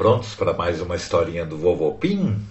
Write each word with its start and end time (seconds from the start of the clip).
Prontos 0.00 0.34
para 0.34 0.54
mais 0.54 0.80
uma 0.80 0.96
historinha 0.96 1.44
do 1.44 1.58
Vovô 1.58 1.92
Pim? 1.92 2.42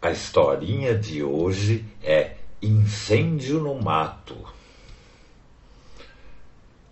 A 0.00 0.10
historinha 0.10 0.96
de 0.96 1.22
hoje 1.22 1.84
é 2.02 2.36
Incêndio 2.62 3.60
no 3.60 3.74
Mato. 3.74 4.34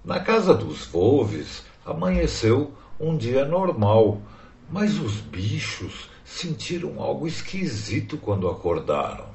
Na 0.05 0.21
casa 0.21 0.53
dos 0.53 0.85
Volves 0.85 1.65
amanheceu 1.87 2.75
um 3.01 3.17
dia 3.17 3.47
normal, 3.47 4.21
mas 4.69 4.99
os 4.99 5.15
bichos 5.15 6.11
sentiram 6.23 7.03
algo 7.03 7.27
esquisito 7.27 8.19
quando 8.19 8.47
acordaram. 8.47 9.29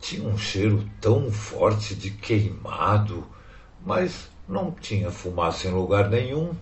Tinha 0.00 0.28
um 0.28 0.38
cheiro 0.38 0.88
tão 1.00 1.32
forte 1.32 1.96
de 1.96 2.12
queimado, 2.12 3.26
mas 3.84 4.30
não 4.48 4.70
tinha 4.70 5.10
fumaça 5.10 5.66
em 5.66 5.72
lugar 5.72 6.08
nenhum. 6.08 6.54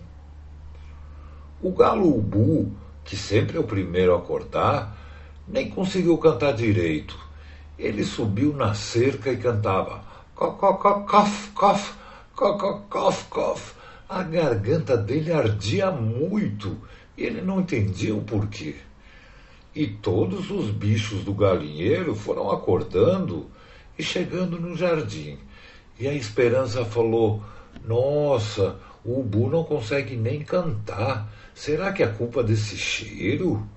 O 1.61 1.71
galo 1.71 2.07
ubu, 2.07 2.71
que 3.03 3.17
sempre 3.17 3.57
é 3.57 3.59
o 3.59 3.63
primeiro 3.63 4.13
a 4.13 4.17
acordar, 4.17 4.97
nem 5.47 5.69
conseguiu 5.69 6.17
cantar 6.17 6.53
direito. 6.53 7.17
Ele 7.77 8.03
subiu 8.03 8.53
na 8.53 8.73
cerca 8.73 9.31
e 9.31 9.37
cantava 9.37 10.09
cof, 10.39 11.53
cof, 11.53 11.93
cof, 12.33 12.83
cof, 12.89 13.25
cof. 13.29 13.73
A 14.07 14.23
garganta 14.23 14.95
dele 14.95 15.33
ardia 15.33 15.91
muito 15.91 16.77
e 17.17 17.23
ele 17.23 17.41
não 17.41 17.59
entendia 17.59 18.15
o 18.15 18.21
porquê. 18.21 18.75
E 19.75 19.85
todos 19.85 20.49
os 20.49 20.71
bichos 20.71 21.23
do 21.23 21.33
galinheiro 21.33 22.15
foram 22.15 22.49
acordando 22.49 23.47
e 23.97 24.03
chegando 24.03 24.59
no 24.59 24.75
jardim. 24.75 25.37
E 25.99 26.07
a 26.07 26.13
esperança 26.13 26.85
falou: 26.85 27.43
Nossa, 27.85 28.77
o 29.03 29.19
ubu 29.19 29.49
não 29.49 29.63
consegue 29.63 30.15
nem 30.15 30.41
cantar. 30.41 31.29
Será 31.59 31.91
que 31.91 32.01
é 32.01 32.07
culpa 32.07 32.41
desse 32.41 32.77
cheiro? 32.77 33.67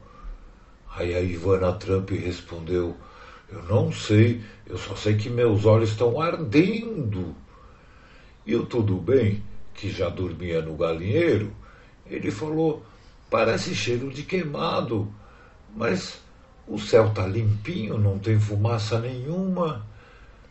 Aí 0.94 1.16
a 1.16 1.20
Ivana 1.20 1.72
Trump 1.72 2.10
respondeu: 2.10 2.96
Eu 3.50 3.60
não 3.64 3.90
sei, 3.90 4.40
eu 4.68 4.78
só 4.78 4.94
sei 4.94 5.16
que 5.16 5.28
meus 5.28 5.64
olhos 5.64 5.90
estão 5.90 6.20
ardendo. 6.20 7.34
E 8.46 8.54
o 8.54 8.64
tudo 8.64 8.98
bem, 8.98 9.42
que 9.74 9.90
já 9.90 10.08
dormia 10.08 10.62
no 10.62 10.76
galinheiro, 10.76 11.52
ele 12.06 12.30
falou: 12.30 12.84
Parece 13.28 13.74
cheiro 13.74 14.12
de 14.12 14.22
queimado, 14.22 15.12
mas 15.74 16.20
o 16.68 16.78
céu 16.78 17.08
está 17.08 17.26
limpinho, 17.26 17.98
não 17.98 18.16
tem 18.16 18.38
fumaça 18.38 19.00
nenhuma. 19.00 19.84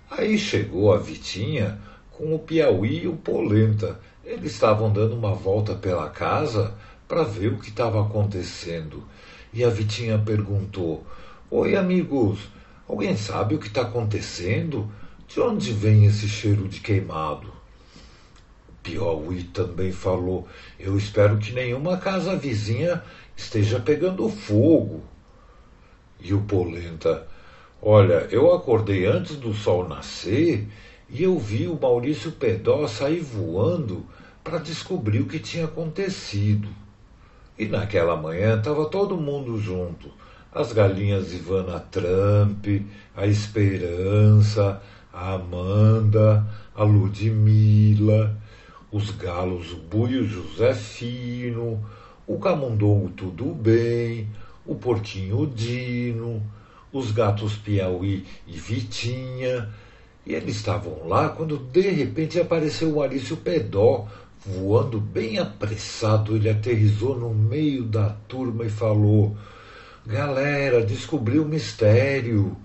Aí 0.09 0.37
chegou 0.37 0.93
a 0.93 0.97
Vitinha 0.97 1.79
com 2.11 2.35
o 2.35 2.39
Piauí 2.39 3.03
e 3.03 3.07
o 3.07 3.15
Polenta 3.15 3.97
eles 4.23 4.51
estavam 4.53 4.91
dando 4.91 5.15
uma 5.15 5.33
volta 5.33 5.73
pela 5.73 6.09
casa 6.09 6.75
para 7.11 7.23
ver 7.23 7.51
o 7.51 7.57
que 7.57 7.67
estava 7.67 8.01
acontecendo. 8.01 9.03
E 9.51 9.65
a 9.65 9.69
Vitinha 9.69 10.17
perguntou: 10.17 11.05
Oi, 11.49 11.75
amigos, 11.75 12.39
alguém 12.87 13.17
sabe 13.17 13.53
o 13.53 13.59
que 13.59 13.67
está 13.67 13.81
acontecendo? 13.81 14.89
De 15.27 15.41
onde 15.41 15.73
vem 15.73 16.05
esse 16.05 16.29
cheiro 16.29 16.69
de 16.69 16.79
queimado? 16.79 17.51
Piauí 18.81 19.43
também 19.43 19.91
falou: 19.91 20.47
Eu 20.79 20.97
espero 20.97 21.37
que 21.37 21.51
nenhuma 21.51 21.97
casa 21.97 22.33
vizinha 22.33 23.03
esteja 23.35 23.77
pegando 23.77 24.29
fogo. 24.29 25.03
E 26.17 26.33
o 26.33 26.39
Polenta: 26.43 27.27
Olha, 27.81 28.25
eu 28.31 28.53
acordei 28.53 29.05
antes 29.05 29.35
do 29.35 29.53
sol 29.53 29.85
nascer 29.85 30.65
e 31.09 31.23
eu 31.23 31.37
vi 31.37 31.67
o 31.67 31.77
Maurício 31.77 32.31
Pedó 32.31 32.87
sair 32.87 33.19
voando 33.19 34.05
para 34.41 34.59
descobrir 34.59 35.19
o 35.19 35.27
que 35.27 35.39
tinha 35.39 35.65
acontecido. 35.65 36.69
E 37.61 37.67
naquela 37.67 38.17
manhã 38.17 38.57
estava 38.57 38.85
todo 38.85 39.15
mundo 39.15 39.59
junto. 39.59 40.09
As 40.51 40.73
galinhas 40.73 41.31
Ivana 41.31 41.79
Trump, 41.79 42.65
a 43.15 43.27
Esperança, 43.27 44.81
a 45.13 45.33
Amanda, 45.33 46.43
a 46.73 46.83
Ludmila, 46.83 48.35
os 48.91 49.11
galos 49.11 49.75
Buio 49.75 50.25
Josefino, 50.25 51.79
o 52.25 52.39
camundongo 52.39 53.09
Tudo 53.09 53.53
Bem, 53.53 54.27
o 54.65 54.73
porquinho 54.73 55.45
Dino, 55.45 56.41
os 56.91 57.11
gatos 57.11 57.57
Piauí 57.57 58.25
e 58.47 58.57
Vitinha, 58.57 59.69
e 60.25 60.33
eles 60.33 60.55
estavam 60.55 61.07
lá 61.07 61.29
quando 61.29 61.59
de 61.59 61.81
repente 61.81 62.39
apareceu 62.39 62.95
o 62.95 63.03
Arício 63.03 63.37
Pedó, 63.37 64.07
voando 64.45 64.99
bem 64.99 65.39
apressado. 65.39 66.35
Ele 66.35 66.49
aterrizou 66.49 67.17
no 67.17 67.33
meio 67.33 67.83
da 67.83 68.09
turma 68.27 68.65
e 68.65 68.69
falou: 68.69 69.35
Galera, 70.05 70.83
descobri 70.83 71.39
o 71.39 71.45
mistério. 71.45 72.57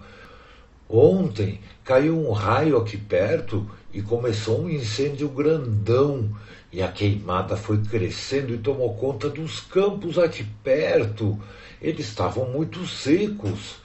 Ontem 0.88 1.60
caiu 1.84 2.16
um 2.16 2.32
raio 2.32 2.76
aqui 2.76 2.96
perto 2.96 3.68
e 3.92 4.00
começou 4.00 4.62
um 4.62 4.70
incêndio 4.70 5.28
grandão. 5.28 6.30
E 6.72 6.82
a 6.82 6.88
queimada 6.88 7.56
foi 7.56 7.78
crescendo 7.78 8.54
e 8.54 8.58
tomou 8.58 8.94
conta 8.94 9.30
dos 9.30 9.60
campos 9.60 10.18
aqui 10.18 10.44
perto. 10.62 11.40
Eles 11.80 12.08
estavam 12.08 12.50
muito 12.50 12.86
secos. 12.86 13.76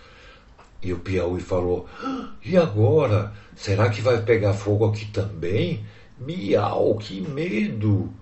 E 0.81 0.91
o 0.93 0.99
Piauí 0.99 1.41
falou: 1.41 1.87
E 2.43 2.57
agora? 2.57 3.33
Será 3.55 3.89
que 3.89 4.01
vai 4.01 4.21
pegar 4.23 4.53
fogo 4.53 4.85
aqui 4.85 5.05
também? 5.05 5.85
Miau, 6.21 6.97
que 6.97 7.19
medo! 7.19 8.13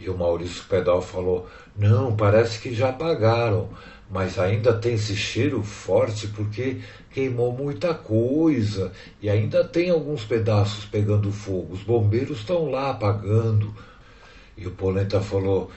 E 0.00 0.10
o 0.10 0.18
Maurício 0.18 0.64
Pedal 0.64 1.00
falou: 1.00 1.48
Não, 1.76 2.16
parece 2.16 2.58
que 2.58 2.74
já 2.74 2.88
apagaram, 2.88 3.68
mas 4.10 4.40
ainda 4.40 4.74
tem 4.74 4.94
esse 4.94 5.14
cheiro 5.14 5.62
forte 5.62 6.26
porque 6.26 6.80
queimou 7.12 7.52
muita 7.52 7.94
coisa 7.94 8.90
e 9.22 9.30
ainda 9.30 9.62
tem 9.62 9.88
alguns 9.88 10.24
pedaços 10.24 10.84
pegando 10.84 11.30
fogo. 11.30 11.74
Os 11.74 11.82
bombeiros 11.84 12.38
estão 12.38 12.68
lá 12.68 12.90
apagando. 12.90 13.72
E 14.56 14.66
o 14.66 14.72
Polenta 14.72 15.20
falou: 15.20 15.70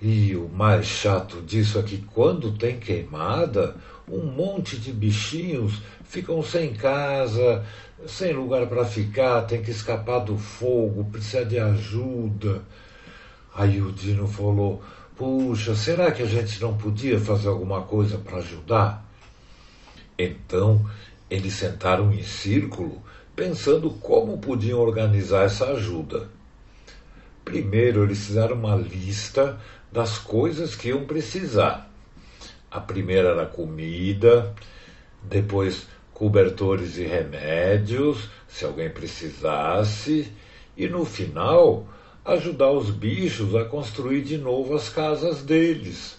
E 0.00 0.34
o 0.34 0.48
mais 0.48 0.86
chato 0.86 1.42
disso 1.42 1.78
é 1.78 1.82
que 1.82 1.98
quando 1.98 2.56
tem 2.56 2.78
queimada, 2.78 3.76
um 4.08 4.24
monte 4.24 4.76
de 4.76 4.92
bichinhos 4.92 5.80
ficam 6.04 6.42
sem 6.42 6.74
casa, 6.74 7.64
sem 8.06 8.32
lugar 8.32 8.66
para 8.66 8.84
ficar, 8.84 9.42
tem 9.42 9.62
que 9.62 9.70
escapar 9.70 10.20
do 10.20 10.36
fogo, 10.36 11.04
precisa 11.04 11.44
de 11.44 11.58
ajuda. 11.58 12.62
Aí 13.54 13.80
o 13.80 13.92
Dino 13.92 14.26
falou: 14.26 14.82
Puxa, 15.16 15.74
será 15.74 16.10
que 16.10 16.22
a 16.22 16.26
gente 16.26 16.60
não 16.60 16.76
podia 16.76 17.20
fazer 17.20 17.48
alguma 17.48 17.82
coisa 17.82 18.18
para 18.18 18.38
ajudar? 18.38 19.06
Então 20.18 20.84
eles 21.30 21.54
sentaram 21.54 22.12
em 22.12 22.22
círculo, 22.22 23.02
pensando 23.34 23.90
como 23.90 24.38
podiam 24.38 24.80
organizar 24.80 25.44
essa 25.44 25.66
ajuda. 25.66 26.28
Primeiro, 27.44 28.04
eles 28.04 28.26
fizeram 28.26 28.56
uma 28.56 28.76
lista 28.76 29.58
das 29.90 30.18
coisas 30.18 30.76
que 30.76 30.88
iam 30.88 31.04
precisar. 31.04 31.91
A 32.72 32.80
primeira 32.80 33.28
era 33.28 33.44
comida, 33.44 34.54
depois 35.22 35.86
cobertores 36.14 36.96
e 36.96 37.02
remédios, 37.02 38.30
se 38.48 38.64
alguém 38.64 38.88
precisasse, 38.88 40.32
e 40.74 40.88
no 40.88 41.04
final 41.04 41.86
ajudar 42.24 42.70
os 42.70 42.88
bichos 42.88 43.54
a 43.54 43.66
construir 43.66 44.22
de 44.22 44.38
novo 44.38 44.74
as 44.74 44.88
casas 44.88 45.42
deles. 45.42 46.16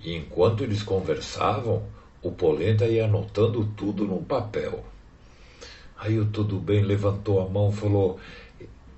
E 0.00 0.16
enquanto 0.16 0.64
eles 0.64 0.82
conversavam, 0.82 1.84
o 2.22 2.32
Polenta 2.32 2.86
ia 2.86 3.04
anotando 3.04 3.68
tudo 3.76 4.06
num 4.06 4.24
papel. 4.24 4.82
Aí 5.98 6.18
o 6.18 6.24
Tudo 6.24 6.58
Bem 6.58 6.82
levantou 6.82 7.40
a 7.40 7.48
mão 7.48 7.70
e 7.70 7.76
falou: 7.76 8.18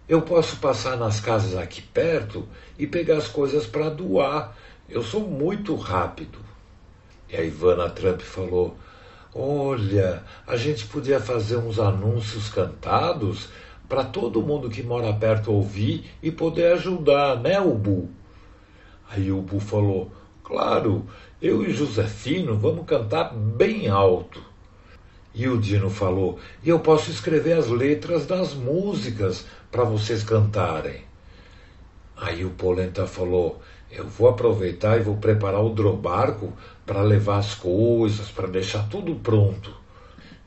Eu 0.08 0.22
posso 0.22 0.58
passar 0.58 0.96
nas 0.96 1.18
casas 1.18 1.56
aqui 1.56 1.82
perto 1.82 2.46
e 2.78 2.86
pegar 2.86 3.16
as 3.16 3.26
coisas 3.26 3.66
para 3.66 3.88
doar. 3.88 4.56
Eu 4.88 5.02
sou 5.02 5.20
muito 5.28 5.74
rápido. 5.74 6.47
E 7.30 7.36
a 7.36 7.42
Ivana 7.42 7.90
Trump 7.90 8.20
falou: 8.20 8.76
Olha, 9.34 10.22
a 10.46 10.56
gente 10.56 10.86
podia 10.86 11.20
fazer 11.20 11.56
uns 11.56 11.78
anúncios 11.78 12.48
cantados 12.48 13.48
para 13.88 14.04
todo 14.04 14.42
mundo 14.42 14.70
que 14.70 14.82
mora 14.82 15.12
perto 15.12 15.52
ouvir 15.52 16.10
e 16.22 16.30
poder 16.30 16.72
ajudar, 16.72 17.36
né, 17.36 17.60
Ubu? 17.60 18.08
Aí 19.10 19.30
o 19.30 19.38
Ubu 19.38 19.60
falou: 19.60 20.10
Claro, 20.42 21.06
eu 21.40 21.62
e 21.62 21.72
Josefino 21.72 22.56
vamos 22.56 22.86
cantar 22.86 23.34
bem 23.34 23.88
alto. 23.88 24.42
E 25.34 25.46
o 25.46 25.58
Dino 25.58 25.90
falou: 25.90 26.38
E 26.62 26.68
eu 26.68 26.80
posso 26.80 27.10
escrever 27.10 27.52
as 27.52 27.68
letras 27.68 28.26
das 28.26 28.54
músicas 28.54 29.46
para 29.70 29.84
vocês 29.84 30.24
cantarem. 30.24 31.02
Aí 32.16 32.44
o 32.44 32.50
Polenta 32.50 33.06
falou: 33.06 33.62
eu 33.90 34.06
vou 34.06 34.28
aproveitar 34.28 34.98
e 34.98 35.02
vou 35.02 35.16
preparar 35.16 35.64
o 35.64 35.74
drobarco 35.74 36.52
para 36.84 37.02
levar 37.02 37.38
as 37.38 37.54
coisas, 37.54 38.30
para 38.30 38.46
deixar 38.46 38.88
tudo 38.88 39.14
pronto. 39.16 39.74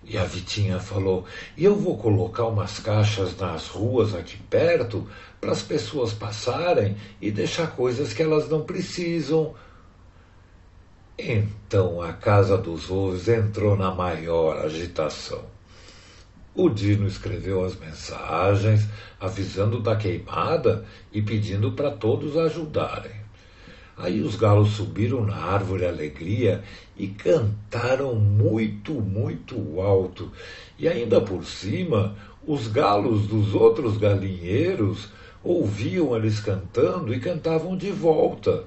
E 0.03 0.17
a 0.17 0.23
Vitinha 0.23 0.79
falou: 0.79 1.25
E 1.55 1.63
eu 1.63 1.75
vou 1.75 1.97
colocar 1.97 2.45
umas 2.45 2.79
caixas 2.79 3.37
nas 3.37 3.67
ruas 3.67 4.13
aqui 4.13 4.37
perto 4.37 5.07
para 5.39 5.51
as 5.51 5.61
pessoas 5.61 6.13
passarem 6.13 6.97
e 7.19 7.31
deixar 7.31 7.71
coisas 7.71 8.13
que 8.13 8.21
elas 8.21 8.49
não 8.49 8.61
precisam. 8.61 9.53
Então 11.17 12.01
a 12.01 12.13
casa 12.13 12.57
dos 12.57 12.85
Wolves 12.85 13.27
entrou 13.27 13.75
na 13.75 13.93
maior 13.93 14.65
agitação. 14.65 15.45
O 16.53 16.67
Dino 16.67 17.07
escreveu 17.07 17.63
as 17.63 17.75
mensagens, 17.75 18.87
avisando 19.19 19.79
da 19.79 19.95
queimada 19.95 20.83
e 21.13 21.21
pedindo 21.21 21.71
para 21.71 21.91
todos 21.91 22.35
ajudarem. 22.35 23.20
Aí 24.01 24.19
os 24.21 24.35
galos 24.35 24.71
subiram 24.71 25.23
na 25.23 25.35
árvore 25.35 25.85
alegria 25.85 26.63
e 26.97 27.07
cantaram 27.07 28.15
muito, 28.15 28.93
muito 28.93 29.79
alto. 29.79 30.31
E 30.79 30.87
ainda 30.87 31.21
por 31.21 31.45
cima, 31.45 32.15
os 32.45 32.67
galos 32.67 33.27
dos 33.27 33.53
outros 33.53 33.97
galinheiros 33.97 35.09
ouviam 35.43 36.15
eles 36.15 36.39
cantando 36.39 37.13
e 37.13 37.19
cantavam 37.19 37.77
de 37.77 37.91
volta. 37.91 38.63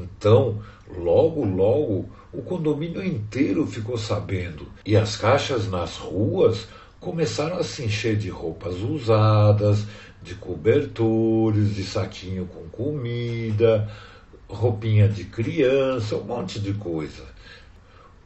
Então, 0.00 0.60
logo, 0.88 1.44
logo, 1.44 2.08
o 2.32 2.40
condomínio 2.42 3.04
inteiro 3.04 3.66
ficou 3.66 3.98
sabendo, 3.98 4.68
e 4.84 4.96
as 4.96 5.16
caixas 5.16 5.68
nas 5.68 5.96
ruas 5.96 6.68
começaram 7.00 7.58
a 7.58 7.64
se 7.64 7.84
encher 7.84 8.16
de 8.16 8.28
roupas 8.28 8.76
usadas, 8.76 9.86
de 10.22 10.34
cobertores, 10.34 11.74
de 11.74 11.84
saquinho 11.84 12.46
com 12.46 12.68
comida, 12.68 13.88
roupinha 14.48 15.08
de 15.08 15.24
criança, 15.24 16.16
um 16.16 16.24
monte 16.24 16.58
de 16.58 16.72
coisa. 16.74 17.24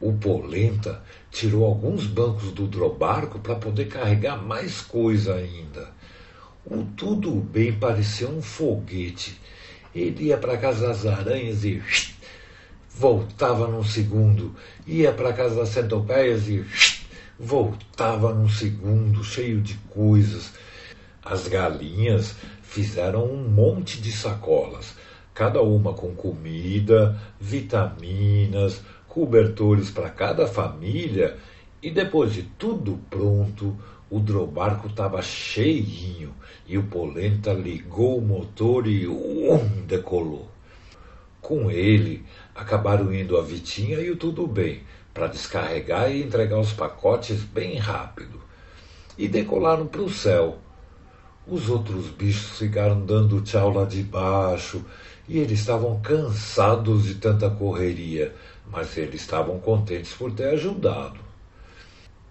O 0.00 0.12
Polenta 0.12 1.02
tirou 1.30 1.64
alguns 1.64 2.06
bancos 2.06 2.52
do 2.52 2.66
drobarco 2.66 3.38
para 3.38 3.56
poder 3.56 3.86
carregar 3.86 4.36
mais 4.36 4.80
coisa 4.80 5.34
ainda. 5.34 5.90
O 6.64 6.84
tudo 6.96 7.32
bem 7.32 7.72
parecia 7.72 8.28
um 8.28 8.40
foguete. 8.40 9.40
Ele 9.94 10.26
ia 10.26 10.38
para 10.38 10.56
casa 10.56 10.88
das 10.88 11.06
aranhas 11.06 11.64
e 11.64 11.82
voltava 12.88 13.66
num 13.66 13.84
segundo. 13.84 14.54
Ia 14.86 15.12
para 15.12 15.32
casa 15.32 15.56
das 15.56 15.70
centopeias 15.70 16.48
e 16.48 16.64
voltava 17.38 18.32
num 18.32 18.48
segundo, 18.48 19.24
cheio 19.24 19.60
de 19.60 19.74
coisas. 19.90 20.52
As 21.24 21.46
galinhas 21.46 22.34
fizeram 22.62 23.24
um 23.24 23.48
monte 23.48 24.00
de 24.00 24.10
sacolas 24.10 24.94
cada 25.34 25.62
uma 25.62 25.94
com 25.94 26.14
comida, 26.14 27.18
vitaminas, 27.40 28.82
cobertores 29.08 29.90
para 29.90 30.10
cada 30.10 30.46
família, 30.46 31.36
e 31.82 31.90
depois 31.90 32.32
de 32.32 32.42
tudo 32.42 33.00
pronto, 33.10 33.76
o 34.08 34.20
drobarco 34.20 34.88
estava 34.88 35.22
cheinho 35.22 36.34
e 36.66 36.76
o 36.78 36.82
Polenta 36.84 37.52
ligou 37.52 38.18
o 38.18 38.22
motor 38.22 38.86
e 38.86 39.08
um, 39.08 39.84
decolou. 39.86 40.48
Com 41.40 41.70
ele, 41.70 42.24
acabaram 42.54 43.12
indo 43.12 43.36
a 43.36 43.42
Vitinha 43.42 43.98
e 43.98 44.10
o 44.10 44.16
Tudo 44.16 44.46
Bem, 44.46 44.82
para 45.12 45.26
descarregar 45.26 46.10
e 46.10 46.22
entregar 46.22 46.58
os 46.58 46.72
pacotes 46.72 47.42
bem 47.42 47.76
rápido. 47.76 48.40
E 49.18 49.26
decolaram 49.26 49.86
para 49.86 50.02
o 50.02 50.08
céu. 50.08 50.58
Os 51.46 51.68
outros 51.68 52.06
bichos 52.06 52.58
ficaram 52.58 53.04
dando 53.04 53.40
tchau 53.40 53.70
lá 53.70 53.84
de 53.84 54.02
baixo 54.02 54.84
e 55.28 55.38
eles 55.38 55.58
estavam 55.58 56.00
cansados 56.00 57.04
de 57.04 57.16
tanta 57.16 57.50
correria, 57.50 58.32
mas 58.70 58.96
eles 58.96 59.22
estavam 59.22 59.58
contentes 59.58 60.12
por 60.12 60.30
ter 60.30 60.54
ajudado. 60.54 61.18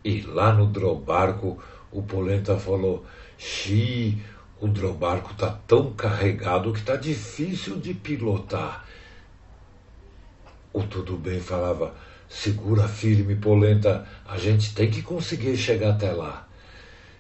E 0.04 0.22
lá 0.22 0.54
no 0.54 0.66
drobarco, 0.68 1.62
o 1.92 2.02
Polenta 2.02 2.58
falou: 2.58 3.06
Xi, 3.38 4.18
o 4.62 4.68
drobarco 4.68 5.34
está 5.34 5.50
tão 5.68 5.92
carregado 5.92 6.72
que 6.72 6.80
está 6.80 6.96
difícil 6.96 7.80
de 7.80 7.94
pilotar. 7.94 8.86
O 10.72 10.84
Tudo 10.84 11.18
Bem 11.18 11.42
falava: 11.42 11.94
Segura 12.30 12.88
firme, 12.88 13.36
Polenta, 13.36 14.08
a 14.26 14.38
gente 14.38 14.74
tem 14.74 14.90
que 14.90 15.02
conseguir 15.02 15.58
chegar 15.58 15.92
até 15.92 16.14
lá. 16.14 16.48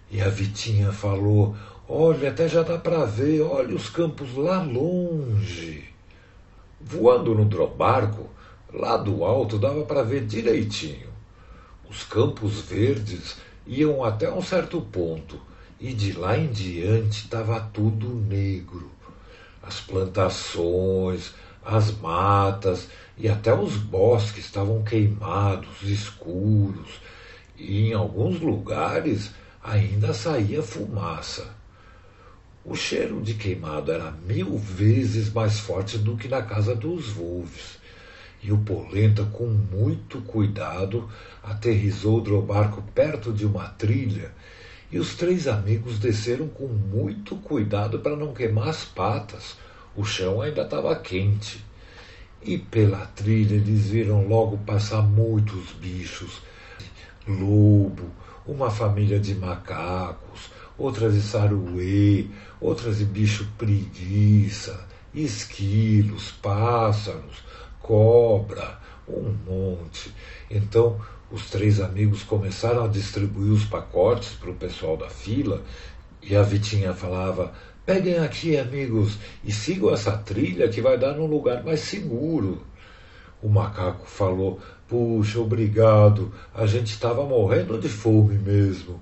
E 0.09 0.21
a 0.21 0.29
Vitinha 0.29 0.91
falou: 0.91 1.55
Olha, 1.93 2.29
até 2.29 2.47
já 2.47 2.63
dá 2.63 2.77
para 2.77 3.03
ver, 3.03 3.41
olha 3.41 3.75
os 3.75 3.89
campos 3.89 4.33
lá 4.33 4.63
longe. 4.63 5.89
Voando 6.79 7.35
no 7.35 7.43
drobarco, 7.43 8.29
lá 8.73 8.95
do 8.95 9.25
alto 9.25 9.59
dava 9.59 9.83
para 9.83 10.01
ver 10.01 10.25
direitinho. 10.25 11.09
Os 11.89 12.05
campos 12.05 12.61
verdes 12.61 13.35
iam 13.67 14.05
até 14.05 14.31
um 14.31 14.41
certo 14.41 14.79
ponto, 14.79 15.37
e 15.81 15.93
de 15.93 16.13
lá 16.13 16.37
em 16.37 16.47
diante 16.47 17.25
estava 17.25 17.59
tudo 17.59 18.07
negro. 18.07 18.89
As 19.61 19.81
plantações, 19.81 21.33
as 21.61 21.91
matas 21.91 22.87
e 23.17 23.27
até 23.27 23.53
os 23.53 23.75
bosques 23.75 24.45
estavam 24.45 24.81
queimados, 24.81 25.83
escuros, 25.83 27.01
e 27.57 27.89
em 27.89 27.93
alguns 27.93 28.39
lugares 28.39 29.31
ainda 29.61 30.13
saía 30.13 30.63
fumaça. 30.63 31.59
O 32.63 32.75
cheiro 32.75 33.21
de 33.21 33.33
queimado 33.33 33.91
era 33.91 34.11
mil 34.11 34.57
vezes 34.57 35.31
mais 35.33 35.59
forte 35.59 35.97
do 35.97 36.15
que 36.15 36.27
na 36.27 36.43
casa 36.43 36.75
dos 36.75 37.09
Wolves. 37.09 37.79
E 38.43 38.51
o 38.51 38.57
Polenta, 38.57 39.23
com 39.23 39.47
muito 39.47 40.21
cuidado, 40.21 41.09
aterrizou 41.43 42.19
o 42.19 42.21
drobarco 42.21 42.81
perto 42.93 43.33
de 43.33 43.45
uma 43.45 43.67
trilha 43.69 44.31
e 44.91 44.99
os 44.99 45.15
três 45.15 45.47
amigos 45.47 45.97
desceram 45.99 46.49
com 46.49 46.67
muito 46.67 47.37
cuidado 47.37 47.99
para 47.99 48.15
não 48.15 48.33
queimar 48.33 48.67
as 48.67 48.83
patas. 48.83 49.55
O 49.95 50.03
chão 50.03 50.41
ainda 50.41 50.63
estava 50.63 50.93
quente. 50.97 51.63
E 52.43 52.57
pela 52.57 53.05
trilha 53.05 53.55
eles 53.55 53.87
viram 53.87 54.27
logo 54.27 54.57
passar 54.59 55.01
muitos 55.01 55.71
bichos: 55.73 56.41
lobo, 57.25 58.11
uma 58.45 58.69
família 58.69 59.19
de 59.19 59.33
macacos, 59.33 60.49
outras 60.81 61.13
de 61.13 61.21
saruê, 61.21 62.25
outras 62.59 62.97
de 62.97 63.05
bicho 63.05 63.47
preguiça, 63.57 64.87
esquilos, 65.13 66.31
pássaros, 66.31 67.43
cobra, 67.79 68.79
um 69.07 69.33
monte. 69.45 70.13
Então, 70.49 70.99
os 71.31 71.49
três 71.49 71.79
amigos 71.79 72.23
começaram 72.23 72.83
a 72.83 72.87
distribuir 72.87 73.51
os 73.51 73.65
pacotes 73.65 74.29
para 74.31 74.49
o 74.49 74.55
pessoal 74.55 74.97
da 74.97 75.09
fila 75.09 75.61
e 76.21 76.35
a 76.35 76.43
Vitinha 76.43 76.93
falava: 76.93 77.51
Peguem 77.85 78.19
aqui, 78.19 78.57
amigos, 78.57 79.17
e 79.43 79.51
sigam 79.51 79.93
essa 79.93 80.11
trilha 80.11 80.69
que 80.69 80.81
vai 80.81 80.97
dar 80.97 81.13
num 81.13 81.25
lugar 81.25 81.63
mais 81.63 81.79
seguro. 81.81 82.61
O 83.41 83.49
macaco 83.49 84.05
falou: 84.05 84.59
Puxa, 84.87 85.39
obrigado, 85.39 86.31
a 86.53 86.65
gente 86.65 86.91
estava 86.91 87.23
morrendo 87.23 87.79
de 87.79 87.89
fome 87.89 88.37
mesmo. 88.37 89.01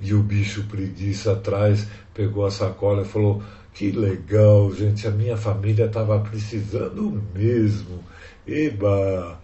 E 0.00 0.12
o 0.12 0.22
bicho 0.22 0.64
preguiça 0.64 1.32
atrás 1.32 1.86
pegou 2.12 2.44
a 2.44 2.50
sacola 2.50 3.02
e 3.02 3.06
falou: 3.06 3.42
Que 3.72 3.90
legal, 3.90 4.72
gente, 4.74 5.06
a 5.06 5.10
minha 5.10 5.36
família 5.36 5.86
estava 5.86 6.18
precisando 6.20 7.22
mesmo. 7.34 8.04
Eba! 8.46 9.40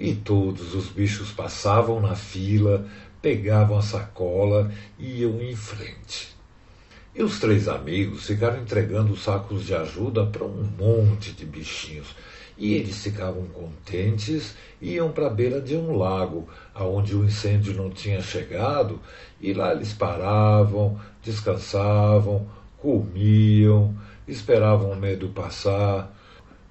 E 0.00 0.14
todos 0.14 0.74
os 0.74 0.88
bichos 0.88 1.30
passavam 1.30 2.00
na 2.00 2.16
fila, 2.16 2.86
pegavam 3.22 3.78
a 3.78 3.82
sacola 3.82 4.72
e 4.98 5.20
iam 5.20 5.40
em 5.40 5.54
frente. 5.54 6.34
E 7.14 7.22
os 7.22 7.38
três 7.38 7.68
amigos 7.68 8.26
ficaram 8.26 8.60
entregando 8.60 9.16
sacos 9.16 9.64
de 9.64 9.74
ajuda 9.74 10.26
para 10.26 10.44
um 10.44 10.68
monte 10.76 11.30
de 11.32 11.44
bichinhos 11.44 12.08
e 12.56 12.74
eles 12.74 13.02
ficavam 13.02 13.46
contentes 13.46 14.54
e 14.80 14.94
iam 14.94 15.10
para 15.10 15.26
a 15.26 15.30
beira 15.30 15.60
de 15.60 15.76
um 15.76 15.96
lago, 15.96 16.48
aonde 16.74 17.14
o 17.14 17.24
incêndio 17.24 17.74
não 17.74 17.90
tinha 17.90 18.20
chegado, 18.20 19.00
e 19.40 19.52
lá 19.52 19.72
eles 19.72 19.92
paravam, 19.92 20.98
descansavam, 21.22 22.46
comiam, 22.78 23.94
esperavam 24.26 24.92
o 24.92 24.96
medo 24.96 25.28
passar. 25.28 26.12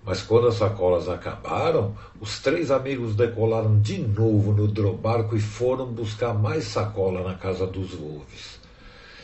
Mas 0.05 0.21
quando 0.21 0.47
as 0.47 0.55
sacolas 0.55 1.07
acabaram, 1.07 1.95
os 2.19 2.39
três 2.39 2.71
amigos 2.71 3.15
decolaram 3.15 3.79
de 3.79 3.97
novo 3.99 4.51
no 4.51 4.67
drobarco 4.67 5.35
e 5.35 5.39
foram 5.39 5.87
buscar 5.87 6.33
mais 6.33 6.65
sacola 6.65 7.23
na 7.23 7.35
casa 7.35 7.65
dos 7.65 7.93
Wolves. 7.93 8.59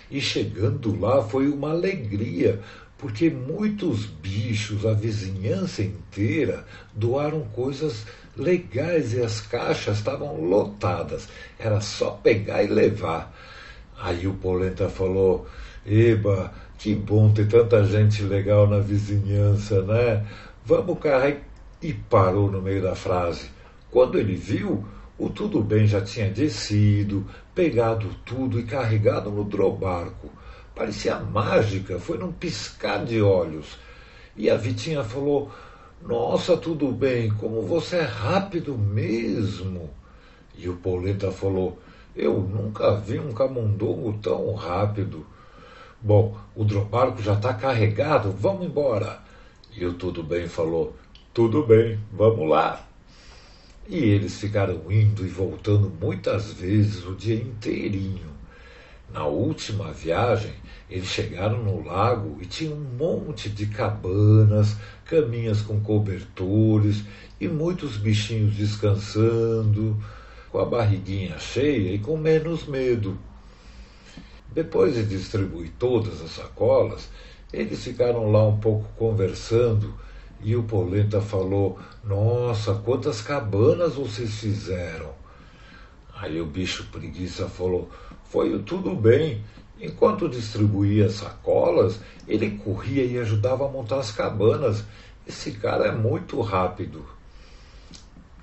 E 0.10 0.22
chegando 0.22 0.98
lá 1.00 1.22
foi 1.22 1.50
uma 1.50 1.72
alegria, 1.72 2.62
porque 3.00 3.30
muitos 3.30 4.06
bichos, 4.06 4.86
a 4.86 4.94
vizinhança 4.94 5.82
inteira, 5.82 6.66
doaram 6.94 7.46
coisas 7.46 8.06
legais 8.36 9.14
e 9.14 9.22
as 9.22 9.40
caixas 9.40 9.98
estavam 10.00 10.42
lotadas. 10.42 11.30
Era 11.58 11.80
só 11.80 12.12
pegar 12.12 12.62
e 12.62 12.68
levar. 12.68 13.34
Aí 13.98 14.28
o 14.28 14.34
Polenta 14.34 14.90
falou: 14.90 15.48
Eba, 15.86 16.54
que 16.78 16.94
bom 16.94 17.32
ter 17.32 17.48
tanta 17.48 17.86
gente 17.86 18.22
legal 18.22 18.68
na 18.68 18.80
vizinhança, 18.80 19.82
né? 19.82 20.28
Vamos 20.66 21.00
carregar. 21.00 21.48
E 21.82 21.94
parou 21.94 22.52
no 22.52 22.62
meio 22.62 22.82
da 22.82 22.94
frase. 22.94 23.50
Quando 23.90 24.20
ele 24.20 24.36
viu, 24.36 24.86
O 25.20 25.30
tudo 25.30 25.62
bem 25.62 25.86
já 25.86 26.00
tinha 26.00 26.30
descido, 26.30 27.26
pegado 27.54 28.08
tudo 28.24 28.58
e 28.58 28.64
carregado 28.64 29.30
no 29.30 29.44
drobarco. 29.44 30.30
Parecia 30.80 31.20
mágica, 31.20 32.00
foi 32.00 32.18
num 32.18 32.32
piscar 32.32 33.04
de 33.04 33.22
olhos. 33.22 33.78
E 34.34 34.50
a 34.50 34.56
Vitinha 34.56 35.04
falou: 35.04 35.52
Nossa, 36.02 36.56
tudo 36.56 36.90
bem, 36.94 37.30
como 37.32 37.62
você 37.64 37.98
é 37.98 38.04
rápido 38.04 38.78
mesmo. 38.78 39.90
E 40.58 40.70
o 40.70 40.78
Polenta 40.78 41.34
falou: 41.34 41.78
Eu 42.16 42.40
nunca 42.40 42.96
vi 42.96 43.20
um 43.20 43.34
camundongo 43.34 44.18
tão 44.24 44.54
rápido. 44.54 45.26
Bom, 46.00 46.38
o 46.56 46.64
drobarco 46.64 47.22
já 47.22 47.34
está 47.34 47.54
carregado, 47.54 48.32
vamos 48.32 48.66
embora. 48.66 49.20
E 49.76 49.86
o 49.86 49.96
Tudo 49.96 50.24
Bem 50.24 50.48
falou: 50.48 50.96
Tudo 51.34 51.68
bem, 51.68 52.00
vamos 52.10 52.48
lá. 52.48 52.88
E 53.86 53.98
eles 53.98 54.40
ficaram 54.40 54.90
indo 54.90 55.26
e 55.26 55.28
voltando 55.28 55.92
muitas 56.00 56.54
vezes 56.54 57.06
o 57.06 57.14
dia 57.16 57.36
inteirinho. 57.36 58.39
Na 59.12 59.26
última 59.26 59.92
viagem, 59.92 60.54
eles 60.90 61.08
chegaram 61.08 61.64
no 61.64 61.84
lago 61.84 62.38
e 62.40 62.46
tinha 62.46 62.74
um 62.74 62.80
monte 62.80 63.50
de 63.50 63.66
cabanas, 63.66 64.76
caminhas 65.06 65.62
com 65.62 65.80
cobertores 65.80 67.04
e 67.40 67.48
muitos 67.48 67.98
bichinhos 67.98 68.56
descansando, 68.56 69.98
com 70.52 70.60
a 70.60 70.66
barriguinha 70.66 71.40
cheia 71.40 71.96
e 71.96 72.00
com 72.00 72.18
menos 72.18 72.66
medo. 72.66 73.18
Depois 74.52 74.94
de 74.94 75.04
distribuir 75.04 75.72
todas 75.80 76.22
as 76.22 76.32
sacolas, 76.32 77.10
eles 77.52 77.84
ficaram 77.84 78.32
lá 78.32 78.48
um 78.48 78.60
pouco 78.60 78.88
conversando 78.96 79.94
e 80.42 80.56
o 80.56 80.64
Polenta 80.64 81.20
falou: 81.20 81.80
Nossa, 82.04 82.76
quantas 82.76 83.22
cabanas 83.22 83.96
vocês 83.96 84.36
fizeram! 84.36 85.14
Aí 86.16 86.40
o 86.42 86.46
bicho 86.46 86.86
preguiça 86.92 87.48
falou: 87.48 87.90
Foi 88.30 88.58
tudo 88.60 88.96
bem. 88.96 89.44
Enquanto 89.82 90.30
distribuía 90.30 91.10
sacolas, 91.10 92.00
ele 92.28 92.52
corria 92.52 93.04
e 93.04 93.18
ajudava 93.18 93.66
a 93.66 93.70
montar 93.70 93.98
as 93.98 94.12
cabanas. 94.12 94.84
Esse 95.28 95.52
cara 95.54 95.88
é 95.88 95.92
muito 95.92 96.40
rápido. 96.42 97.04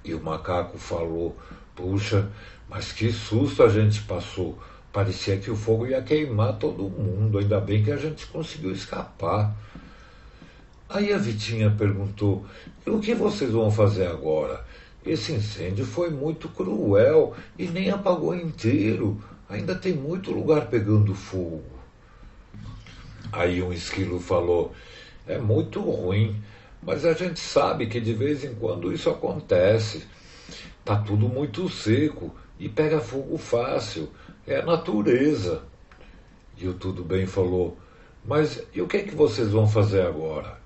E 0.05 0.13
o 0.13 0.23
macaco 0.23 0.77
falou: 0.77 1.37
Puxa, 1.75 2.29
mas 2.69 2.91
que 2.91 3.13
susto 3.13 3.63
a 3.63 3.69
gente 3.69 4.03
passou. 4.03 4.59
Parecia 4.93 5.37
que 5.37 5.51
o 5.51 5.57
fogo 5.57 5.87
ia 5.87 6.03
queimar 6.03 6.59
todo 6.59 6.89
mundo. 6.89 7.39
Ainda 7.39 7.61
bem 7.61 7.85
que 7.85 7.93
a 7.93 7.97
gente 7.97 8.27
conseguiu 8.27 8.73
escapar. 8.73 9.55
Aí 10.89 11.13
a 11.13 11.19
Vitinha 11.19 11.71
perguntou: 11.71 12.45
o 12.87 12.99
que 12.99 13.15
vocês 13.15 13.53
vão 13.53 13.71
fazer 13.71 14.07
agora? 14.07 14.65
Esse 15.05 15.33
incêndio 15.33 15.85
foi 15.85 16.11
muito 16.11 16.49
cruel 16.49 17.35
e 17.57 17.67
nem 17.67 17.91
apagou 17.91 18.35
inteiro. 18.35 19.23
Ainda 19.49 19.77
tem 19.77 19.93
muito 19.93 20.33
lugar 20.33 20.69
pegando 20.69 21.15
fogo. 21.15 21.65
Aí 23.31 23.63
um 23.63 23.73
esquilo 23.73 24.19
falou: 24.19 24.75
É 25.27 25.39
muito 25.39 25.81
ruim, 25.81 26.43
mas 26.83 27.05
a 27.05 27.13
gente 27.13 27.39
sabe 27.39 27.87
que 27.87 28.01
de 28.01 28.13
vez 28.13 28.45
em 28.45 28.55
quando 28.55 28.93
isso 28.93 29.09
acontece. 29.09 30.05
Tá 30.85 30.97
tudo 30.97 31.29
muito 31.29 31.69
seco 31.69 32.35
e 32.59 32.69
pega 32.69 33.01
fogo 33.01 33.37
fácil. 33.39 34.09
É 34.47 34.59
a 34.59 34.65
natureza. 34.65 35.65
E 36.57 36.67
o 36.69 36.75
Tudo 36.75 37.05
Bem 37.05 37.27
falou: 37.27 37.77
Mas 38.25 38.63
e 38.75 38.81
o 38.81 38.89
que 38.89 38.99
é 38.99 39.03
que 39.03 39.15
vocês 39.15 39.51
vão 39.51 39.69
fazer 39.69 40.03
agora? 40.03 40.59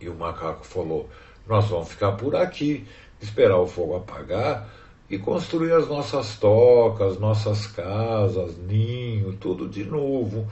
E 0.00 0.08
o 0.08 0.14
macaco 0.14 0.64
falou: 0.64 1.08
Nós 1.46 1.66
vamos 1.66 1.88
ficar 1.88 2.12
por 2.12 2.34
aqui, 2.34 2.86
esperar 3.20 3.58
o 3.58 3.66
fogo 3.66 3.96
apagar 3.96 4.68
e 5.08 5.18
construir 5.18 5.72
as 5.72 5.88
nossas 5.88 6.36
tocas, 6.38 7.18
nossas 7.18 7.66
casas, 7.66 8.56
ninho, 8.56 9.34
tudo 9.34 9.68
de 9.68 9.84
novo. 9.84 10.46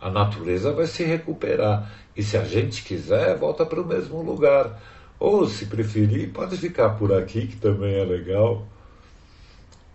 A 0.00 0.10
natureza 0.10 0.72
vai 0.72 0.86
se 0.86 1.04
recuperar 1.04 1.90
e, 2.16 2.22
se 2.22 2.36
a 2.36 2.44
gente 2.44 2.82
quiser, 2.82 3.36
volta 3.36 3.66
para 3.66 3.80
o 3.80 3.86
mesmo 3.86 4.22
lugar. 4.22 4.80
Ou, 5.18 5.46
se 5.46 5.66
preferir, 5.66 6.32
pode 6.32 6.56
ficar 6.56 6.90
por 6.90 7.12
aqui, 7.12 7.46
que 7.46 7.56
também 7.56 7.94
é 7.94 8.04
legal. 8.04 8.66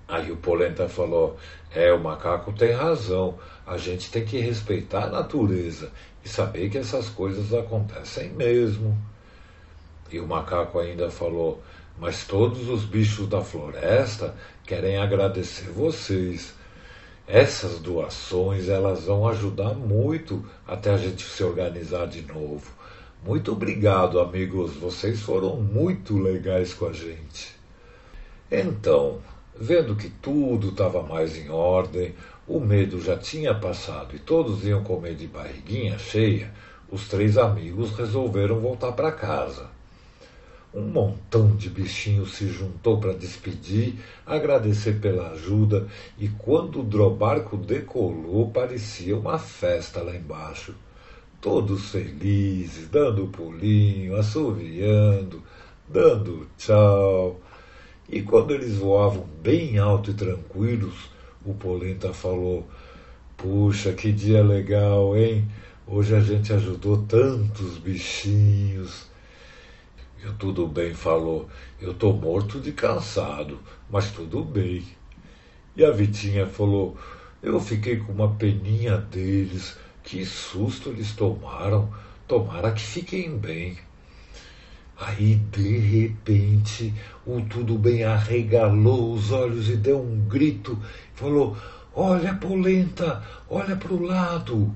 Aí 0.07 0.31
o 0.31 0.37
Polenta 0.37 0.87
falou: 0.87 1.37
É, 1.73 1.91
o 1.91 1.99
macaco 1.99 2.53
tem 2.53 2.71
razão. 2.73 3.39
A 3.65 3.77
gente 3.77 4.11
tem 4.11 4.23
que 4.23 4.37
respeitar 4.39 5.05
a 5.05 5.09
natureza 5.09 5.91
e 6.23 6.29
saber 6.29 6.69
que 6.69 6.77
essas 6.77 7.09
coisas 7.09 7.51
acontecem 7.53 8.29
mesmo. 8.29 8.95
E 10.11 10.19
o 10.19 10.27
macaco 10.27 10.77
ainda 10.77 11.09
falou: 11.09 11.63
Mas 11.97 12.25
todos 12.25 12.69
os 12.69 12.83
bichos 12.83 13.27
da 13.27 13.41
floresta 13.41 14.35
querem 14.65 14.97
agradecer 14.97 15.69
vocês. 15.69 16.53
Essas 17.27 17.79
doações 17.79 18.69
elas 18.69 19.05
vão 19.05 19.27
ajudar 19.27 19.73
muito 19.73 20.45
até 20.67 20.91
a 20.91 20.97
gente 20.97 21.23
se 21.23 21.43
organizar 21.43 22.07
de 22.07 22.21
novo. 22.21 22.71
Muito 23.23 23.51
obrigado, 23.51 24.19
amigos. 24.19 24.75
Vocês 24.75 25.21
foram 25.21 25.55
muito 25.55 26.17
legais 26.17 26.73
com 26.73 26.87
a 26.87 26.93
gente. 26.93 27.55
Então, 28.51 29.21
Vendo 29.57 29.95
que 29.95 30.09
tudo 30.09 30.67
estava 30.69 31.01
mais 31.01 31.37
em 31.37 31.49
ordem, 31.49 32.13
o 32.45 32.59
medo 32.59 32.99
já 32.99 33.17
tinha 33.17 33.55
passado 33.55 34.13
e 34.13 34.19
todos 34.19 34.65
iam 34.65 34.83
comer 34.83 35.15
de 35.15 35.27
barriguinha 35.27 35.97
cheia, 35.97 36.51
os 36.91 37.07
três 37.07 37.37
amigos 37.37 37.91
resolveram 37.91 38.59
voltar 38.59 38.91
para 38.91 39.13
casa. 39.13 39.69
Um 40.75 40.89
montão 40.89 41.55
de 41.55 41.69
bichinhos 41.69 42.35
se 42.35 42.49
juntou 42.49 42.99
para 42.99 43.13
despedir, 43.13 43.93
agradecer 44.25 44.99
pela 44.99 45.29
ajuda, 45.29 45.87
e 46.19 46.27
quando 46.27 46.81
o 46.81 46.83
drobarco 46.83 47.55
decolou, 47.55 48.51
parecia 48.51 49.17
uma 49.17 49.39
festa 49.39 50.01
lá 50.01 50.13
embaixo. 50.13 50.75
Todos 51.39 51.91
felizes, 51.91 52.89
dando 52.89 53.27
pulinho, 53.27 54.17
assoviando, 54.17 55.41
dando 55.87 56.45
tchau. 56.57 57.39
E 58.09 58.21
quando 58.21 58.53
eles 58.53 58.75
voavam 58.75 59.25
bem 59.41 59.77
alto 59.77 60.11
e 60.11 60.13
tranquilos, 60.13 61.09
o 61.45 61.53
Polenta 61.53 62.13
falou: 62.13 62.67
Puxa, 63.37 63.93
que 63.93 64.11
dia 64.11 64.43
legal, 64.43 65.15
hein? 65.15 65.47
Hoje 65.87 66.13
a 66.13 66.19
gente 66.19 66.51
ajudou 66.51 66.97
tantos 67.03 67.77
bichinhos. 67.77 69.14
E 70.25 70.27
o 70.27 70.33
Tudo 70.33 70.67
Bem 70.67 70.91
falou: 70.95 71.47
Eu 71.79 71.93
tô 71.93 72.11
morto 72.11 72.59
de 72.59 72.71
cansado, 72.71 73.59
mas 73.87 74.09
tudo 74.09 74.43
bem. 74.43 74.83
E 75.77 75.85
a 75.85 75.91
Vitinha 75.91 76.47
falou: 76.47 76.97
Eu 77.43 77.59
fiquei 77.59 77.97
com 77.97 78.11
uma 78.11 78.33
peninha 78.33 78.97
deles. 78.97 79.77
Que 80.03 80.25
susto 80.25 80.89
eles 80.89 81.11
tomaram. 81.13 81.93
Tomara 82.27 82.71
que 82.71 82.81
fiquem 82.81 83.37
bem. 83.37 83.77
Aí, 84.97 85.35
de 85.51 85.77
repente, 85.77 86.91
o 87.23 87.41
tudo 87.41 87.77
bem 87.77 88.03
arregalou 88.03 89.13
os 89.13 89.31
olhos 89.31 89.69
e 89.69 89.77
deu 89.77 90.01
um 90.01 90.27
grito. 90.27 90.75
Falou: 91.13 91.55
Olha, 91.93 92.33
Polenta, 92.33 93.23
olha 93.47 93.75
para 93.75 93.93
o 93.93 94.01
lado. 94.01 94.75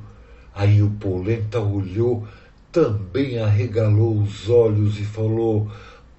Aí 0.53 0.83
o 0.83 0.91
Polenta 0.91 1.59
olhou, 1.59 2.27
também 2.71 3.39
arregalou 3.39 4.21
os 4.21 4.49
olhos 4.49 4.99
e 4.99 5.03
falou: 5.03 5.71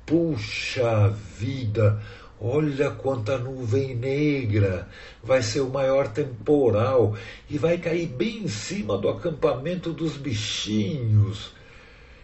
Puxa 0.05 1.09
vida, 1.39 2.01
olha 2.41 2.91
quanta 2.91 3.39
nuvem 3.39 3.95
negra! 3.95 4.89
Vai 5.23 5.43
ser 5.43 5.61
o 5.61 5.71
maior 5.71 6.09
temporal 6.09 7.15
e 7.49 7.57
vai 7.57 7.79
cair 7.79 8.09
bem 8.09 8.45
em 8.45 8.49
cima 8.49 8.99
do 8.99 9.09
acampamento 9.09 9.93
dos 9.93 10.17
bichinhos. 10.17 11.53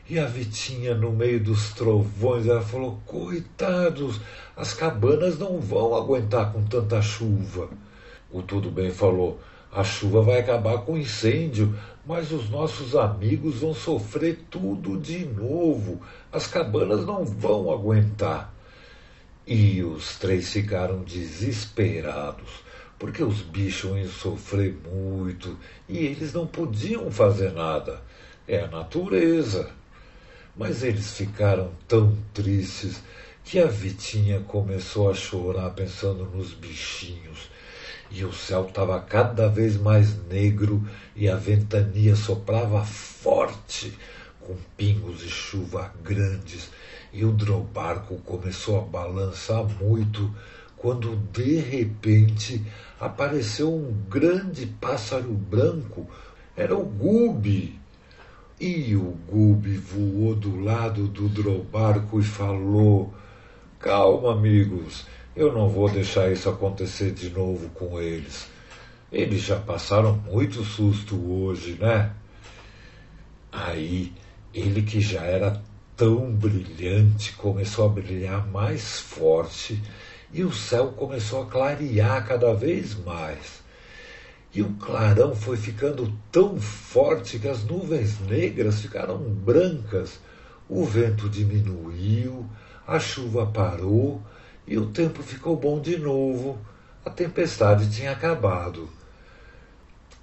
E 0.09 0.21
a 0.21 0.27
Vitinha, 0.27 0.95
no 0.95 1.11
meio 1.11 1.43
dos 1.43 1.73
trovões, 1.73 2.47
ela 2.47 2.63
falou: 2.63 3.01
Coitados, 3.05 4.21
as 4.57 4.73
cabanas 4.73 5.39
não 5.39 5.61
vão 5.61 5.97
aguentar 5.97 6.53
com 6.53 6.63
tanta 6.65 7.03
chuva. 7.03 7.69
O 8.31 8.41
Tudo 8.41 8.71
Bem 8.71 8.91
falou: 8.91 9.41
A 9.73 9.85
chuva 9.85 10.23
vai 10.23 10.41
acabar 10.41 10.79
com 10.79 10.93
o 10.93 10.99
incêndio, 10.99 11.77
mas 12.07 12.31
os 12.31 12.49
nossos 12.49 12.95
amigos 12.95 13.61
vão 13.61 13.75
sofrer 13.75 14.45
tudo 14.49 14.99
de 14.99 15.25
novo. 15.25 16.01
As 16.33 16.47
cabanas 16.47 17.05
não 17.05 17.25
vão 17.25 17.71
aguentar. 17.71 18.55
E 19.47 19.83
os 19.83 20.17
três 20.19 20.51
ficaram 20.53 21.03
desesperados, 21.03 22.65
porque 22.99 23.23
os 23.23 23.43
bichos 23.43 23.97
iam 23.97 24.09
sofrer 24.09 24.77
muito 24.85 25.57
e 25.89 25.99
eles 25.99 26.33
não 26.33 26.47
podiam 26.47 27.11
fazer 27.11 27.53
nada. 27.53 28.01
É 28.49 28.61
a 28.61 28.69
natureza. 28.69 29.71
Mas 30.57 30.83
eles 30.83 31.17
ficaram 31.17 31.71
tão 31.87 32.17
tristes 32.33 33.03
que 33.45 33.61
a 33.61 33.67
Vitinha 33.67 34.41
começou 34.41 35.11
a 35.11 35.15
chorar 35.15 35.71
pensando 35.71 36.25
nos 36.25 36.53
bichinhos. 36.53 37.51
E 38.19 38.25
o 38.25 38.33
céu 38.33 38.65
estava 38.67 38.99
cada 38.99 39.47
vez 39.47 39.77
mais 39.77 40.17
negro 40.27 40.83
e 41.15 41.29
a 41.29 41.37
ventania 41.37 42.17
soprava 42.17 42.83
forte, 42.83 43.93
com 44.41 44.57
pingos 44.75 45.19
de 45.19 45.29
chuva 45.29 45.93
grandes, 46.03 46.71
e 47.13 47.27
o 47.27 47.33
drobarco 47.33 48.17
começou 48.25 48.79
a 48.79 48.85
balançar 48.85 49.67
muito 49.83 50.35
quando 50.79 51.15
de 51.31 51.57
repente 51.57 52.65
apareceu 52.99 53.71
um 53.71 53.93
grande 54.09 54.65
pássaro 54.65 55.35
branco. 55.35 56.09
Era 56.57 56.75
o 56.75 56.87
Gubi. 56.87 57.79
E 58.59 58.97
o 58.97 59.15
Gubi 59.29 59.77
voou 59.77 60.35
do 60.35 60.59
lado 60.59 61.07
do 61.07 61.29
drobarco 61.29 62.19
e 62.19 62.25
falou: 62.25 63.13
Calma, 63.79 64.33
amigos, 64.33 65.05
eu 65.37 65.53
não 65.53 65.69
vou 65.69 65.91
deixar 65.91 66.33
isso 66.33 66.49
acontecer 66.49 67.13
de 67.13 67.29
novo 67.29 67.69
com 67.71 68.01
eles. 68.01 68.49
Eles 69.13 69.43
já 69.43 69.59
passaram 69.59 70.17
muito 70.17 70.65
susto 70.65 71.15
hoje, 71.31 71.77
né? 71.79 72.11
Aí, 73.53 74.13
ele 74.55 74.83
que 74.83 74.99
já 75.01 75.21
era 75.21 75.63
tão 75.95 76.33
brilhante 76.33 77.33
começou 77.35 77.85
a 77.85 77.89
brilhar 77.89 78.47
mais 78.47 78.99
forte 78.99 79.83
e 80.33 80.43
o 80.43 80.53
céu 80.53 80.89
começou 80.93 81.43
a 81.43 81.47
clarear 81.47 82.27
cada 82.27 82.55
vez 82.55 82.95
mais. 83.05 83.63
E 84.55 84.63
o 84.63 84.73
clarão 84.75 85.37
foi 85.37 85.59
ficando 85.59 86.11
tão 86.33 86.59
forte 86.59 87.39
que 87.39 87.49
as 87.49 87.63
nuvens 87.63 88.19
negras 88.21 88.81
ficaram 88.81 89.19
brancas, 89.19 90.19
o 90.67 90.85
vento 90.85 91.29
diminuiu, 91.29 92.47
a 92.87 92.99
chuva 92.99 93.47
parou 93.47 94.23
e 94.67 94.79
o 94.79 94.87
tempo 94.87 95.23
ficou 95.23 95.57
bom 95.57 95.81
de 95.81 95.97
novo. 95.97 96.59
A 97.05 97.11
tempestade 97.11 97.91
tinha 97.91 98.13
acabado. 98.13 98.89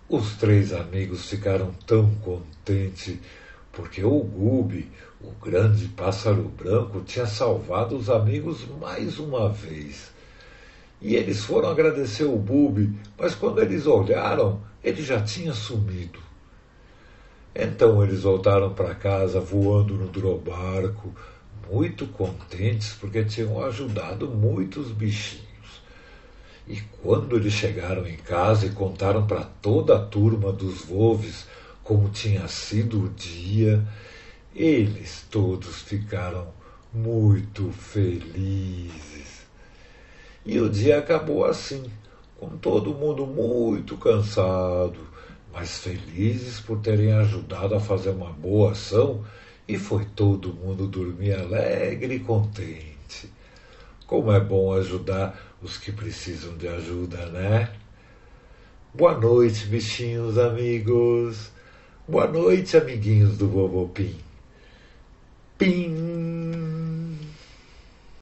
Os 0.09 0.35
três 0.35 0.73
amigos 0.73 1.29
ficaram 1.29 1.71
tão 1.85 2.13
contentes 2.15 3.17
porque 3.73 4.03
o 4.03 4.19
Gube, 4.19 4.91
o 5.19 5.31
grande 5.43 5.87
pássaro 5.87 6.43
branco, 6.43 7.01
tinha 7.01 7.25
salvado 7.25 7.97
os 7.97 8.09
amigos 8.09 8.65
mais 8.79 9.17
uma 9.17 9.49
vez. 9.49 10.11
E 11.01 11.15
eles 11.15 11.43
foram 11.43 11.69
agradecer 11.69 12.23
o 12.23 12.37
Bubi, 12.37 12.95
mas 13.17 13.33
quando 13.33 13.61
eles 13.61 13.87
olharam, 13.87 14.61
ele 14.83 15.01
já 15.01 15.19
tinha 15.21 15.53
sumido. 15.53 16.19
Então 17.55 18.03
eles 18.03 18.21
voltaram 18.21 18.73
para 18.73 18.95
casa 18.95 19.39
voando 19.39 19.95
no 19.95 20.07
drobarco, 20.07 21.13
muito 21.69 22.05
contentes 22.07 22.93
porque 22.93 23.23
tinham 23.23 23.63
ajudado 23.63 24.27
muitos 24.27 24.91
bichinhos. 24.91 25.43
E 26.67 26.79
quando 27.01 27.35
eles 27.35 27.53
chegaram 27.53 28.07
em 28.07 28.15
casa 28.15 28.65
e 28.65 28.69
contaram 28.69 29.27
para 29.27 29.43
toda 29.43 29.95
a 29.97 29.99
turma 29.99 30.51
dos 30.51 30.85
Wolves 30.85 31.45
como 31.83 32.09
tinha 32.09 32.47
sido 32.47 33.05
o 33.05 33.09
dia, 33.09 33.85
eles 34.55 35.25
todos 35.29 35.81
ficaram 35.81 36.47
muito 36.93 37.69
felizes. 37.71 39.43
E 40.45 40.59
o 40.59 40.69
dia 40.69 40.99
acabou 40.99 41.45
assim, 41.45 41.83
com 42.39 42.49
todo 42.57 42.93
mundo 42.93 43.25
muito 43.25 43.97
cansado, 43.97 44.99
mas 45.51 45.79
felizes 45.79 46.59
por 46.59 46.79
terem 46.79 47.13
ajudado 47.13 47.75
a 47.75 47.79
fazer 47.79 48.09
uma 48.09 48.31
boa 48.31 48.71
ação 48.71 49.23
e 49.67 49.77
foi 49.77 50.05
todo 50.05 50.53
mundo 50.53 50.87
dormir 50.87 51.33
alegre 51.33 52.15
e 52.15 52.19
contente. 52.19 53.29
Como 54.05 54.31
é 54.31 54.39
bom 54.39 54.73
ajudar 54.73 55.39
os 55.61 55.77
que 55.77 55.91
precisam 55.91 56.57
de 56.57 56.67
ajuda, 56.67 57.25
né? 57.27 57.71
Boa 58.93 59.17
noite, 59.17 59.65
bichinhos 59.65 60.37
amigos. 60.37 61.51
Boa 62.07 62.27
noite, 62.27 62.75
amiguinhos 62.75 63.37
do 63.37 63.47
Vovô 63.47 63.87
Pim. 63.87 64.15
Pim! 65.57 66.62